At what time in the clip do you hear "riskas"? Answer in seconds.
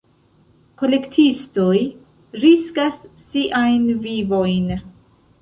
2.47-2.99